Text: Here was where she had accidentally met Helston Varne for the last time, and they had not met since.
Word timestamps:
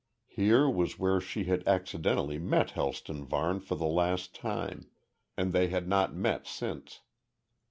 Here 0.25 0.67
was 0.67 0.97
where 0.97 1.21
she 1.21 1.43
had 1.43 1.61
accidentally 1.67 2.39
met 2.39 2.71
Helston 2.71 3.23
Varne 3.23 3.59
for 3.59 3.75
the 3.75 3.85
last 3.85 4.33
time, 4.33 4.89
and 5.37 5.53
they 5.53 5.67
had 5.67 5.87
not 5.87 6.11
met 6.11 6.47
since. 6.47 7.01